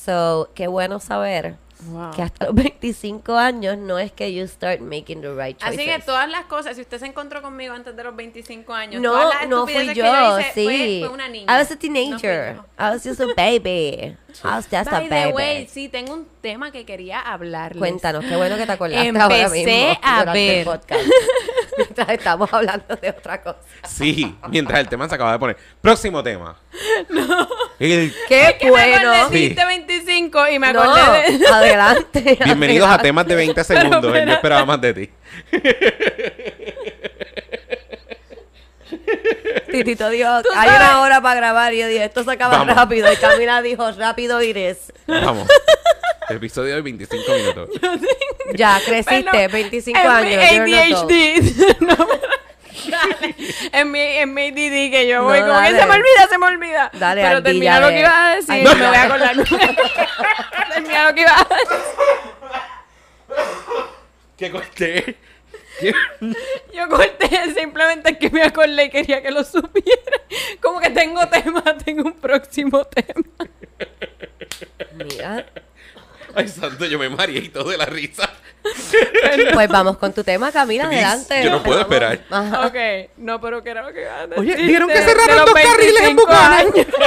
[0.05, 1.55] So, qué bueno saber
[1.91, 2.09] Wow.
[2.11, 5.77] que hasta los 25 años no es que you start making the right choices.
[5.79, 8.99] Así que todas las cosas, si usted se encontró conmigo antes de los 25 años,
[8.99, 10.63] No, todas las no fui yo, hice, sí.
[10.63, 11.45] fue, fue una niña.
[11.55, 12.55] I was a No teenager.
[12.55, 14.17] fui I was just a baby.
[14.43, 15.33] I was just a By the baby.
[15.33, 17.77] way, sí, tengo un tema que quería hablarles.
[17.79, 20.65] Cuéntanos, qué bueno que te acordaste ahora Empecé mismo a el ver.
[20.65, 21.01] podcast.
[21.77, 23.59] Mientras estamos hablando de otra cosa.
[23.87, 25.57] Sí, mientras el tema se acaba de poner.
[25.81, 26.57] Próximo tema.
[27.09, 27.47] No.
[27.79, 29.11] El, ¡Qué Es que me bueno!
[29.13, 29.33] acordé, Sí.
[29.43, 31.47] dijiste 25 y me No, acordé de...
[31.51, 32.39] adelante.
[32.45, 34.01] bienvenidos a temas de 20 segundos.
[34.03, 35.09] Yo esperaba más de ti.
[39.71, 42.75] Titito dijo, hay una hora para grabar y yo dije, esto se acaba Vamos.
[42.75, 43.11] rápido.
[43.11, 44.91] Y Camila dijo, rápido irés.
[45.07, 45.47] Vamos.
[46.29, 47.69] El episodio de 25 minutos.
[48.55, 51.03] Ya, creciste, Bueno, 25 en años.
[51.03, 51.81] ADHD.
[51.81, 51.95] No,
[52.89, 53.35] dale.
[53.73, 55.71] En mi, en mi ADD que yo No, voy como dale.
[55.75, 56.89] que se me olvida, se me olvida.
[56.93, 58.75] Dale, Pero termina lo que ibas a decir, Ardilla.
[58.75, 59.35] me voy a acordar.
[60.73, 61.77] termina lo que ibas a decir.
[64.37, 65.15] ¿Qué corté?
[66.73, 70.21] Yo corté simplemente que me acordé y quería que lo supiera.
[70.61, 73.23] Como que tengo tema, tengo un próximo tema.
[74.93, 75.45] Mira,
[76.37, 78.29] Ay, santo, yo me mareé y todo de la risa.
[79.53, 81.43] pues vamos con tu tema, Camila, Please, adelante.
[81.43, 81.93] yo no puedo Vamos.
[81.93, 82.19] esperar.
[82.29, 82.67] Ajá.
[82.67, 82.75] Ok,
[83.17, 84.39] no, pero que era lo que iba a decir.
[84.39, 86.67] Oye, ¿vieron que cerraron dos carriles en 25 Buchanan?
[86.67, 86.85] años.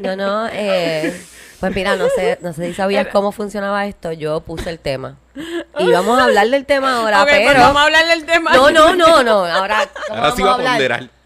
[0.00, 1.14] No, no, eh,
[1.60, 5.16] pues mira, no sé, no sé si sabías cómo funcionaba esto, yo puse el tema.
[5.78, 7.60] Y vamos a hablar del tema ahora, Ok, pues pero...
[7.60, 8.52] vamos a hablar del tema.
[8.54, 9.86] No, no, no, no, ahora...
[10.08, 10.74] ¿cómo Ahora sí vamos va a hablar?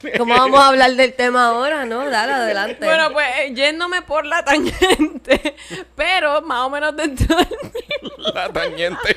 [0.02, 0.18] ponderar.
[0.18, 2.10] ¿Cómo vamos a hablar del tema ahora, no?
[2.10, 2.84] Dale, adelante.
[2.84, 5.54] Bueno, pues eh, yéndome por la tangente,
[5.94, 8.32] pero más o menos dentro del mismo.
[8.34, 9.16] La tangente.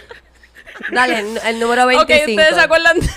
[0.92, 2.32] Dale, el, el número Ok, 25.
[2.32, 3.08] ustedes se acuerdan de,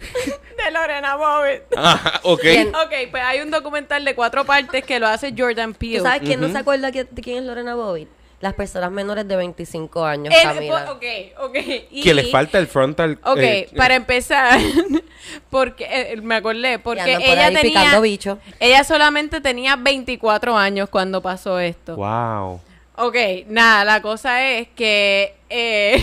[0.64, 1.62] de Lorena Bobbitt.
[1.76, 2.42] Ajá, ok.
[2.42, 2.68] Bien.
[2.74, 5.98] Ok, pues hay un documental de cuatro partes que lo hace Jordan Peele.
[5.98, 8.08] ¿Tú sabes quién no se acuerda que- de quién es Lorena Bobbitt?
[8.40, 10.92] Las personas menores de 25 años, Él- Camila.
[10.92, 11.04] ok,
[11.42, 11.56] ok.
[11.90, 13.18] y- Que le falta el frontal.
[13.22, 14.58] Ok, eh, para empezar,
[15.50, 18.38] porque eh, me acordé, porque andan por ella ahí tenía, picando bicho.
[18.58, 21.96] ella solamente tenía 24 años cuando pasó esto.
[21.96, 22.62] Wow.
[22.96, 23.16] Ok,
[23.48, 25.34] nada, la cosa es que...
[25.50, 26.02] eh,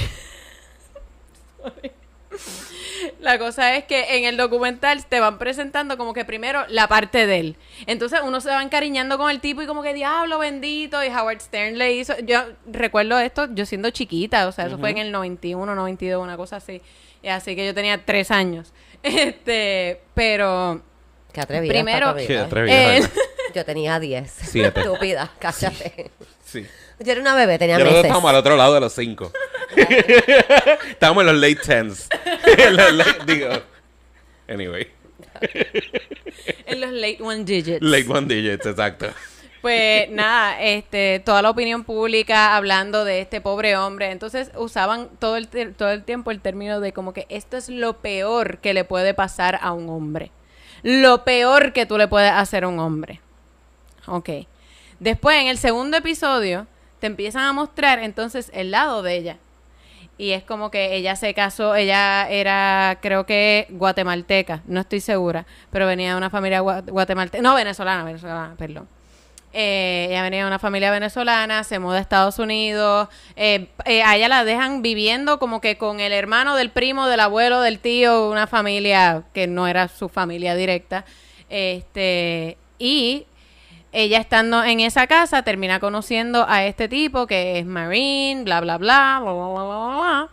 [1.64, 1.92] sorry.
[3.20, 7.26] La cosa es que en el documental te van presentando como que primero la parte
[7.28, 7.56] de él.
[7.86, 11.42] Entonces uno se va encariñando con el tipo y como que diablo bendito y Howard
[11.42, 12.14] Stern le hizo...
[12.24, 16.38] Yo recuerdo esto yo siendo chiquita, o sea, eso fue en el 91, 92, una
[16.38, 16.82] cosa así.
[17.22, 18.74] Y así que yo tenía tres años.
[19.04, 20.82] Este, pero...
[21.32, 22.38] Qué atrevida Primero- Qué ¿eh?
[22.40, 23.02] atrevida, Eh.
[23.56, 24.30] Yo tenía 10.
[24.44, 24.82] Siete.
[24.82, 26.12] Estúpida, cállate.
[26.44, 26.66] Sí.
[27.00, 28.06] Yo era una bebé, tenía nosotros meses.
[28.06, 29.32] estábamos al otro lado de los cinco.
[30.90, 32.08] estábamos en los late tens.
[32.58, 33.50] En los late- digo.
[34.48, 34.88] Anyway.
[36.66, 37.82] en los late one digits.
[37.82, 39.08] Late one digits, exacto.
[39.62, 44.12] Pues nada, este, toda la opinión pública hablando de este pobre hombre.
[44.12, 47.98] Entonces usaban todo el, todo el tiempo el término de como que esto es lo
[47.98, 50.32] peor que le puede pasar a un hombre.
[50.84, 53.20] Lo peor que tú le puedes hacer a un hombre.
[54.06, 54.30] Ok.
[55.00, 56.68] Después, en el segundo episodio,
[57.00, 59.38] te empiezan a mostrar entonces el lado de ella.
[60.20, 65.46] Y es como que ella se casó, ella era, creo que guatemalteca, no estoy segura,
[65.70, 68.88] pero venía de una familia gua- guatemalteca, no, venezolana, venezolana, perdón.
[69.54, 74.28] Eh, ella venía de una familia venezolana, se muda a Estados Unidos, eh, eh, ella
[74.28, 78.48] la dejan viviendo como que con el hermano del primo, del abuelo, del tío, una
[78.48, 81.06] familia que no era su familia directa.
[81.50, 83.27] Este, y
[83.98, 88.78] ella estando en esa casa termina conociendo a este tipo que es Marine, bla, bla,
[88.78, 89.98] bla, bla, bla, bla, bla.
[89.98, 90.30] bla.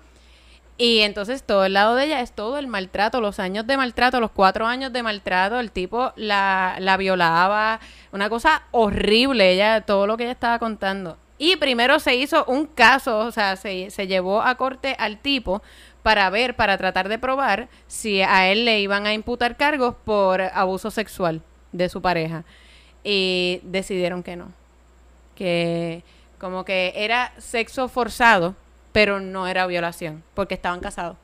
[0.76, 4.20] Y entonces todo el lado de ella es todo el maltrato, los años de maltrato,
[4.20, 7.80] los cuatro años de maltrato, el tipo la, la violaba,
[8.12, 11.16] una cosa horrible, ella, todo lo que ella estaba contando.
[11.38, 15.62] Y primero se hizo un caso, o sea, se, se llevó a corte al tipo
[16.02, 20.42] para ver, para tratar de probar si a él le iban a imputar cargos por
[20.42, 21.40] abuso sexual
[21.72, 22.44] de su pareja.
[23.04, 24.52] Y decidieron que no.
[25.36, 26.02] Que
[26.38, 28.54] como que era sexo forzado,
[28.92, 31.16] pero no era violación, porque estaban casados.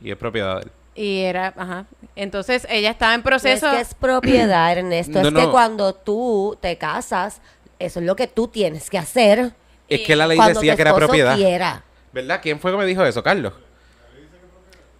[0.00, 0.70] Y es propiedad de él.
[0.94, 1.86] Y era, ajá.
[2.16, 3.66] Entonces ella estaba en No proceso.
[3.68, 5.22] es que es propiedad, Ernesto.
[5.22, 7.40] No, es que cuando tú te casas,
[7.78, 9.52] eso es lo que tú tienes que hacer.
[9.88, 11.36] Es que la ley decía que era propiedad.
[11.36, 11.82] quiera.
[12.12, 12.40] ¿Verdad?
[12.42, 13.54] ¿Quién fue que me dijo eso, Carlos?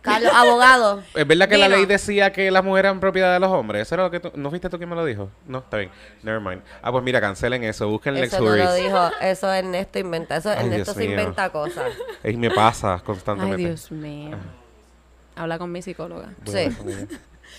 [0.03, 1.03] Carlos, abogado.
[1.15, 3.83] ¿Es verdad que la ley decía que las mujeres eran propiedad de los hombres?
[3.83, 4.33] ¿Eso era lo que tú...
[4.35, 5.31] ¿No fuiste tú quien me lo dijo?
[5.47, 5.91] No, está bien.
[6.23, 6.63] Never mind.
[6.83, 7.89] Ah, pues mira, cancelen eso.
[7.89, 11.11] Busquen Lex Eso no lo dijo, eso Ernesto inventa, eso Ay, Ernesto Dios se mío.
[11.21, 11.93] inventa cosas.
[12.25, 13.59] Y me pasa Ay, constantemente.
[13.59, 14.37] Dios mío.
[15.37, 16.31] Habla con mi psicóloga.
[16.45, 16.69] Sí.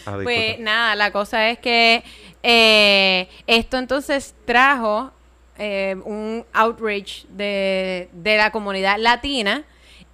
[0.06, 2.04] Ah, Pues nada, la cosa es que
[2.44, 5.12] eh, esto entonces trajo
[5.58, 9.64] eh, un outrage de, de la comunidad latina.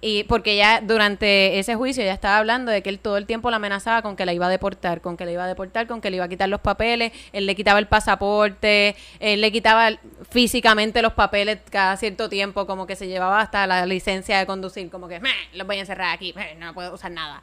[0.02, 3.50] Y porque ya durante ese juicio ya estaba hablando de que él todo el tiempo
[3.50, 6.00] la amenazaba con que la iba a deportar, con que la iba a deportar, con
[6.00, 9.90] que le iba a quitar los papeles, él le quitaba el pasaporte, él le quitaba
[10.30, 14.88] físicamente los papeles cada cierto tiempo, como que se llevaba hasta la licencia de conducir,
[14.90, 17.42] como que "Meh, los voy a encerrar aquí, no puedo usar nada.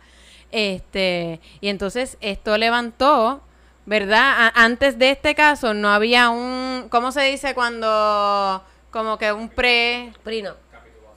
[0.52, 3.42] Este, y entonces esto levantó,
[3.86, 4.52] ¿verdad?
[4.56, 10.12] Antes de este caso no había un, ¿cómo se dice cuando, como que un pre,
[10.24, 10.56] Prino.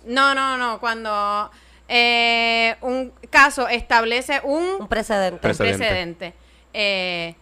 [0.04, 1.50] No, no, no, cuando
[1.88, 5.40] eh, un caso establece un, Un precedente.
[5.40, 5.78] Precedente.
[5.78, 6.34] precedente.
[6.72, 7.34] Eh,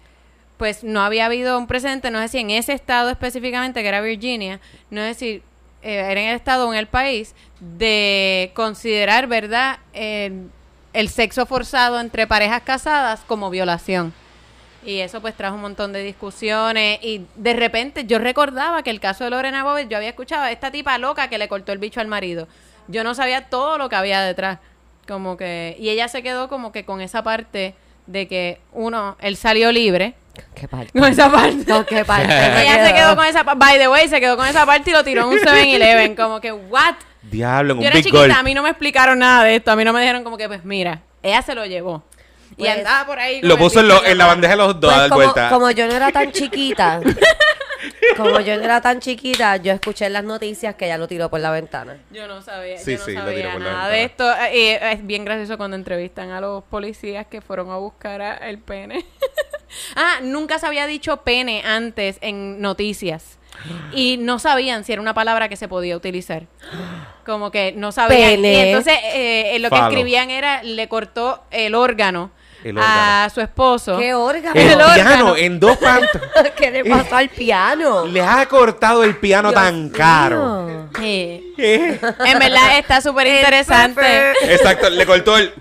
[0.57, 4.01] pues no había habido un precedente, no sé si en ese estado específicamente, que era
[4.01, 5.43] Virginia, no sé si
[5.83, 10.51] eh, era en el estado o en el país, de considerar, ¿verdad?, el,
[10.95, 14.13] el sexo forzado entre parejas casadas como violación.
[14.85, 19.01] Y eso pues trajo un montón de discusiones y de repente yo recordaba que el
[19.01, 21.79] caso de Lorena Bobbitt, yo había escuchado a esta tipa loca que le cortó el
[21.79, 22.47] bicho al marido.
[22.87, 24.59] Yo no sabía todo lo que había detrás.
[25.07, 27.75] Como que y ella se quedó como que con esa parte
[28.07, 30.15] de que uno él salió libre
[30.55, 30.99] ¿Qué parte?
[30.99, 31.65] con esa parte.
[31.65, 32.33] ¿Con qué parte?
[32.63, 34.93] ella se quedó con esa pa- by the way, se quedó con esa parte y
[34.93, 36.95] lo tiró en un 7-Eleven como que what?
[37.23, 38.37] Diablo, en un Yo era big chiquita, gulp.
[38.39, 40.47] a mí no me explicaron nada de esto, a mí no me dijeron como que
[40.47, 42.05] pues mira, ella se lo llevó.
[42.59, 44.93] Y Pues, andaba por ahí Lo puso en, lo- en la bandeja de los dos
[44.93, 45.49] Pues a dar como, vuelta.
[45.51, 47.01] como yo no era tan chiquita,
[48.17, 51.31] como yo no era tan chiquita, yo escuché en las noticias que ella lo tiró
[51.31, 51.99] por la ventana.
[52.11, 54.31] Yo no sabía, Sí, yo no sí, lo sabía tiró por la nada de esto.
[54.51, 58.59] Eh, es bien gracioso cuando entrevistan a los policías que fueron a buscar a- el
[58.59, 59.05] pene.
[59.97, 63.39] ah, nunca se había dicho pene antes en noticias.
[63.93, 66.45] Y no sabían si era una palabra que se podía utilizar.
[67.27, 68.31] Como que no sabían.
[68.41, 68.53] Pene.
[68.53, 69.89] Y entonces eh, eh, lo que Falo.
[69.89, 72.31] escribían era, le cortó el órgano,
[72.65, 73.31] El a órgano.
[73.31, 73.99] su esposo.
[73.99, 74.55] ¡Qué órgano!
[74.61, 74.95] El El órgano.
[74.95, 76.21] piano en dos pantos.
[76.57, 78.07] ¿Qué le pasó al piano?
[78.07, 80.63] Le ha cortado el piano Dios tan caro.
[80.65, 80.89] mío.
[80.99, 81.53] Sí.
[81.57, 82.01] ¿Qué?
[82.25, 84.33] En verdad está súper interesante.
[84.53, 85.53] Exacto, le cortó el.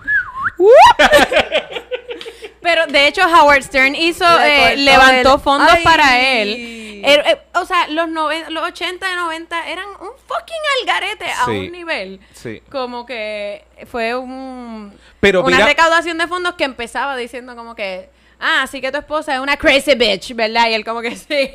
[2.61, 5.83] Pero de hecho Howard Stern hizo, Le eh, levantó el- fondos Ay.
[5.83, 6.86] para él.
[7.03, 11.45] Er- eh, o sea, los, noven- los 80 y 90 eran un fucking algarete a
[11.45, 11.51] Sí.
[11.51, 12.19] un nivel.
[12.33, 12.61] Sí.
[12.71, 18.09] Como que fue un, Pero una mira- recaudación de fondos que empezaba diciendo como que,
[18.39, 20.69] ah, así que tu esposa es una crazy bitch, ¿verdad?
[20.69, 21.51] Y él como que sí,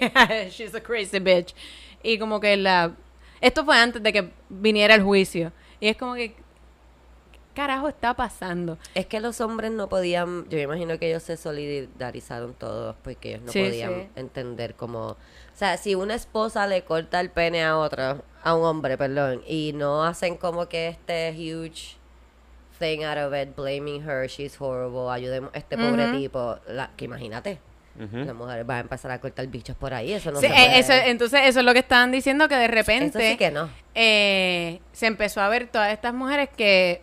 [0.50, 1.54] she's a crazy bitch.
[2.02, 2.92] Y como que la...
[3.40, 5.52] Esto fue antes de que viniera el juicio.
[5.80, 6.41] Y es como que, ¿qué
[7.52, 8.78] carajo está pasando?
[8.94, 13.30] Es que los hombres no podían, yo me imagino que ellos se solidarizaron todos porque
[13.30, 14.08] ellos no Sí, podían sí.
[14.16, 15.16] entender cómo, o
[15.54, 19.72] sea, si una esposa le corta el pene a otro, a un hombre, perdón, y
[19.74, 21.96] no hacen como que este huge
[22.78, 27.04] thing out of it, blaming her, she's horrible, ayudemos a este pobre tipo, la, que
[27.04, 27.58] imagínate.
[27.94, 30.14] Las mujeres van a empezar a cortar bichos por ahí.
[30.14, 30.78] Eso no Sí, se eh, puede.
[30.78, 33.68] eso, entonces, eso es lo que estaban diciendo, que de repente Eso sí que no.
[33.94, 37.02] eh, se empezó a ver todas estas mujeres que,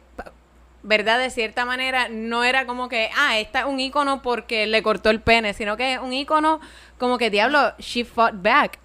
[0.84, 1.20] ¿verdad?
[1.20, 5.10] De cierta manera, no era como que, ah, esta es un ícono porque le cortó
[5.10, 6.60] el pene, sino que es un ícono
[6.98, 8.80] como que, diablo, she fought back.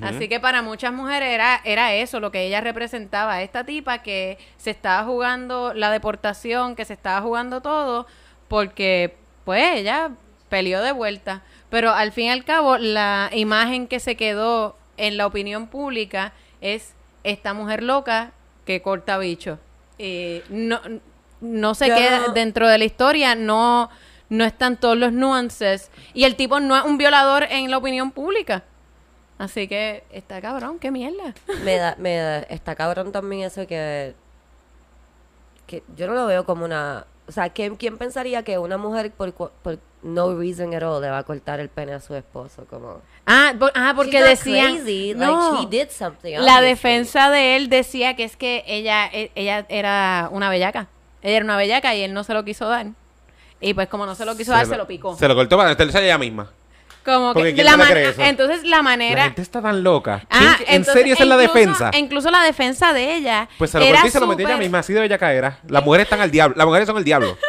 [0.00, 4.38] Así que para muchas mujeres era, era eso lo que ella representaba, esta tipa que
[4.56, 8.06] se estaba jugando la deportación, que se estaba jugando todo,
[8.48, 10.12] porque pues ella
[10.48, 11.42] peleó de vuelta.
[11.68, 16.32] Pero al fin y al cabo, la imagen que se quedó en la opinión pública
[16.62, 18.32] es esta mujer loca
[18.64, 19.58] que corta bicho.
[19.98, 20.80] Y no,
[21.44, 23.90] no se Yo queda no- dentro de la historia, no,
[24.28, 25.90] no están todos los nuances.
[26.14, 28.64] Y el tipo no es un violador en la opinión pública.
[29.38, 31.34] Así que está cabrón, qué mierda.
[31.64, 34.14] Me da, me da- está cabrón también eso que,
[35.66, 39.10] que yo no lo veo como una, o sea, ¿quién, quién pensaría que una mujer
[39.10, 42.66] por, por no reason at all le va a cortar el pene a su esposo?
[42.68, 47.56] Como, Ah, por- ah porque decían crazy, no, like, she did something, la defensa de
[47.56, 50.88] él decía que es que ella e- ella era una bellaca.
[51.24, 52.86] Ella era una bellaca y él no se lo quiso dar.
[53.60, 55.16] Y pues como no se lo quiso dar, se lo picó.
[55.16, 56.52] Se lo cortó para meterse a ella misma.
[57.04, 58.22] Como que ¿quién la cree eso?
[58.22, 60.22] entonces la La manera gente está tan loca.
[60.30, 61.90] Ah, ¿Quién- ¿En entonces, serio esa es la incluso- defensa?
[61.98, 63.48] Incluso la defensa de ella.
[63.58, 64.78] Pues se lo era cortó y se lo metió ella misma.
[64.78, 65.58] Así de bella caera.
[65.68, 66.54] Las mujeres están al diablo.
[66.56, 67.36] Las mujeres son el diablo.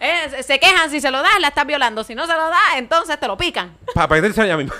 [0.00, 2.02] Eh, se- se quejan si se lo das, la estás violando.
[2.04, 3.74] Si no se lo das, entonces te lo pican.
[3.94, 4.74] Para meterse a ella misma.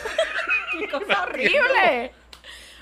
[0.78, 2.12] Qué cosa horrible.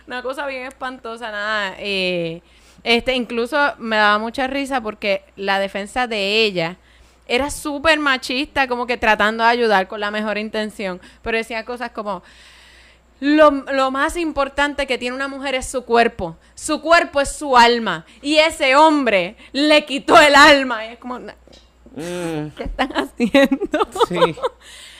[0.06, 1.74] Una cosa bien espantosa, nada.
[1.78, 2.42] eh,
[2.84, 6.76] este, incluso me daba mucha risa porque la defensa de ella
[7.28, 11.00] era súper machista, como que tratando de ayudar con la mejor intención.
[11.22, 12.22] Pero decía cosas como.
[13.20, 16.36] Lo, lo más importante que tiene una mujer es su cuerpo.
[16.56, 18.04] Su cuerpo es su alma.
[18.20, 20.84] Y ese hombre le quitó el alma.
[20.86, 21.36] Y es como, "Na-
[21.94, 23.86] Mm, ¿qué están haciendo?
[24.08, 24.18] sí.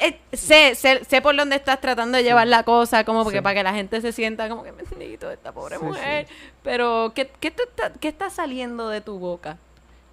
[0.00, 3.42] Eh, sé, sé, sé por dónde estás tratando de llevar la cosa, como porque Sí.
[3.42, 6.26] para que la gente se sienta como que bendito esta pobre Sí, mujer.
[6.62, 9.58] Pero, ¿qué, qué, te está, ¿qué está saliendo de tu boca?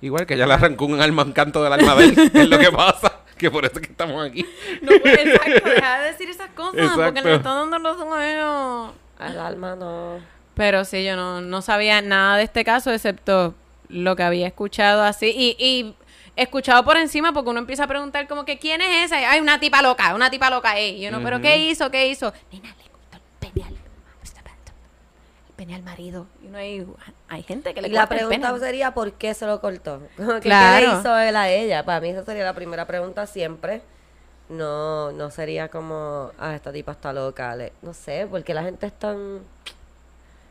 [0.02, 2.32] Igual que ella le arrancó un alma, un canto del alma de él.
[2.34, 3.20] es lo que pasa.
[3.38, 4.46] Que por eso es que estamos aquí.
[4.82, 8.92] No, pues, exacto, deja de decir esas cosas porque le están dando los sueños.
[9.20, 10.20] al alma no.
[10.56, 13.56] Pero sí, yo no, no sabía nada de este caso, excepto
[13.90, 15.34] lo que había escuchado así.
[15.36, 15.96] Y, y
[16.36, 19.18] escuchado por encima, porque uno empieza a preguntar como que, ¿quién es esa?
[19.30, 20.78] Ay, una tipa loca, una tipa loca.
[20.80, 20.90] eh.
[20.98, 21.92] Y uno, ¿pero qué hizo?
[21.92, 22.34] ¿Qué hizo?
[22.52, 26.26] Nena, le cortó el pene al, el pene al marido.
[26.44, 26.86] Y uno ahí,
[27.30, 28.60] hay gente que le Y la el pregunta pene.
[28.60, 30.02] sería, ¿por qué se lo cortó?
[30.18, 30.94] ¿Qué Claro.
[30.94, 31.84] le hizo él a ella?
[31.86, 33.82] Para mí esa sería la primera pregunta siempre.
[34.50, 37.56] No, no sería como, ah, esta tipa está loca.
[37.56, 39.40] le- no sé, porque la gente es tan...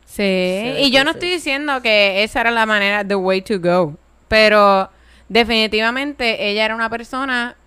[0.05, 3.59] Sí, Sí, y yo no estoy diciendo que esa era la manera, the way to
[3.59, 3.95] go,
[4.27, 4.89] pero
[5.33, 7.57] definitivamente ella era una persona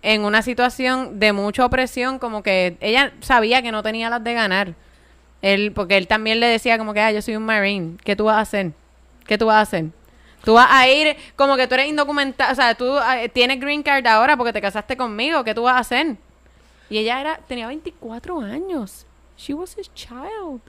[0.00, 4.32] en una situación de mucha opresión, como que ella sabía que no tenía las de
[4.32, 4.74] ganar.
[5.42, 8.24] Él, porque él también le decía como que, ah, yo soy un marine, ¿qué tú
[8.24, 8.72] vas a hacer?
[9.26, 9.86] ¿Qué tú vas a hacer?
[10.42, 13.82] Tú vas a ir como que tú eres indocumentado, o sea, tú eh, tienes green
[13.82, 16.16] card ahora porque te casaste conmigo, ¿qué tú vas a hacer?
[16.88, 19.06] Y ella era, tenía 24 años.
[19.36, 20.62] She was his child.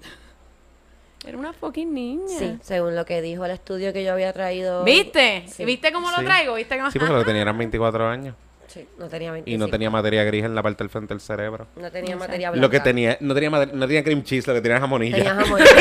[1.26, 2.38] Era una fucking niña.
[2.38, 4.84] Sí, según lo que dijo el estudio que yo había traído.
[4.84, 5.46] ¿Viste?
[5.48, 5.64] Sí.
[5.66, 6.26] ¿Viste cómo lo Sí.
[6.26, 6.56] traigo?
[6.56, 8.36] ¿Viste cómo Sí, porque lo que tenía eran 24 años.
[8.68, 9.66] Sí, no tenía Y 25.
[9.66, 11.68] no tenía materia gris en la parte del frente del cerebro.
[11.76, 12.84] No tenía materia Lo que blanca.
[12.84, 15.16] tenía, no tenía, mate- no tenía cream cheese, lo que tenía era jamonilla.
[15.18, 15.62] Tenía jamón.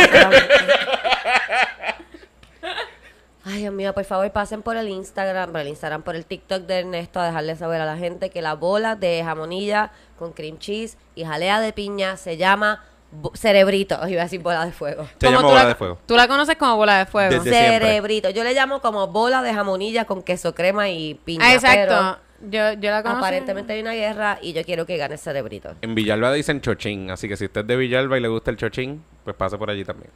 [3.45, 6.63] Ay, Dios mío, por favor pasen por el Instagram, por el Instagram, por el TikTok
[6.63, 10.59] de Ernesto a dejarle saber a la gente que la bola de jamonilla con cream
[10.59, 13.95] cheese y jalea de piña se llama bo- cerebrito.
[14.09, 15.07] Iba a decir bola de fuego.
[15.21, 15.99] Se llama tú bola la- de fuego.
[16.07, 17.31] Tú la conoces como bola de fuego.
[17.31, 17.87] Desde- siempre.
[17.89, 18.31] cerebrito.
[18.31, 21.45] Yo le llamo como bola de jamonilla con queso crema y piña.
[21.47, 21.79] Ah, exacto.
[21.89, 22.19] pero
[22.51, 23.25] Yo, yo la conozco.
[23.25, 25.75] aparentemente hay una guerra y yo quiero que gane cerebrito.
[25.83, 28.57] En Villalba dicen chochín, así que si usted es de Villalba y le gusta el
[28.57, 30.11] chochín, pues pase por allí también.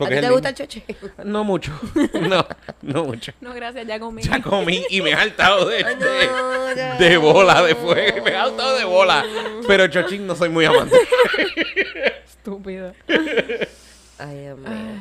[0.00, 0.84] ¿A ti te el gusta el choche?
[1.24, 1.72] No mucho.
[2.20, 2.46] No,
[2.82, 3.32] no mucho.
[3.40, 4.22] No, gracias, ya comí.
[4.22, 8.24] Ya comí y me he hartado de, de, de bola de fuego.
[8.24, 9.24] Me he hartado de bola.
[9.66, 10.96] Pero chochín no soy muy amante.
[12.24, 12.94] Estúpido.
[14.18, 15.00] Ay, mío.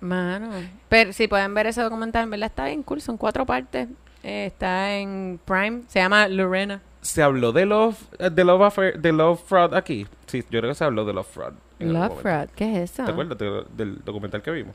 [0.00, 0.50] Mano.
[0.88, 3.00] Pero si pueden ver ese documental, en verdad está bien cool.
[3.00, 3.88] Son cuatro partes.
[4.22, 5.82] Eh, está en Prime.
[5.88, 6.80] Se llama Lorena.
[7.08, 10.06] ¿Se habló de Love, eh, de Love, Affair- de Love Fraud aquí?
[10.26, 11.54] Sí, yo creo que se habló de Love Fraud.
[11.78, 12.20] Love.
[12.20, 12.48] Fraud.
[12.54, 13.04] ¿Qué es eso?
[13.04, 14.74] ¿Te acuerdas de- del documental que vimos?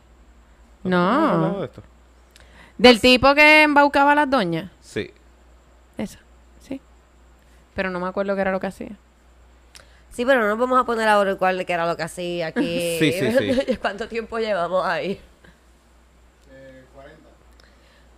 [0.84, 1.60] No.
[1.60, 1.84] de esto?
[2.78, 4.72] Del tipo que embaucaba a las doñas.
[4.82, 5.12] Sí.
[5.96, 6.18] Eso.
[6.60, 6.82] Sí.
[7.76, 8.98] Pero no me acuerdo qué era lo que hacía.
[10.10, 12.48] Sí, pero no nos vamos a poner a averiguar de qué era lo que hacía
[12.48, 12.98] aquí.
[13.00, 13.78] Sí, sí, sí.
[13.82, 15.22] ¿Cuánto tiempo llevamos ahí?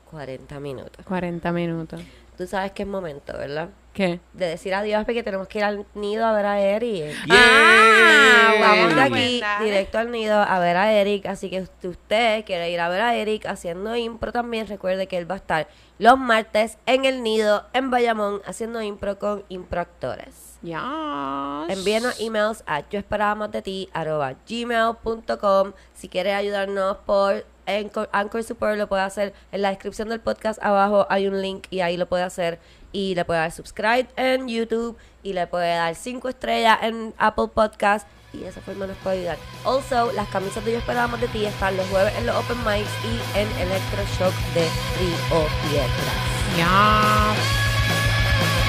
[0.09, 1.05] 40 minutos.
[1.05, 2.01] 40 minutos.
[2.37, 3.69] Tú sabes que es momento, ¿verdad?
[3.95, 4.19] ¿Qué?
[4.33, 7.15] de decir adiós porque tenemos que ir al nido a ver a Eric.
[7.29, 8.53] Ah.
[8.59, 11.25] Vamos de aquí directo al nido a ver a Eric.
[11.27, 15.17] Así que si usted quiere ir a ver a Eric haciendo impro también, recuerde que
[15.17, 15.67] él va a estar
[15.97, 20.57] los martes en el nido en Bayamón haciendo impro con improactores.
[20.61, 21.65] Ya.
[21.69, 28.09] Envíenos emails a yo esperaba más de ti arroba gmail.com si quieres ayudarnos por Anchor,
[28.11, 31.81] Anchor Support lo puede hacer en la descripción del podcast abajo hay un link y
[31.81, 32.59] ahí lo puede hacer
[32.91, 37.49] y le puede dar subscribe en YouTube y le puede dar 5 estrellas en Apple
[37.53, 39.37] Podcast y de esa forma nos puede ayudar.
[39.63, 42.89] Also, las camisas de Yo Esperábamos de Ti están los jueves en los Open Mics
[43.03, 46.35] y en Electroshock de Río Piedras.
[46.57, 47.33] Ya.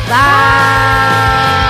[0.09, 1.66] Bye.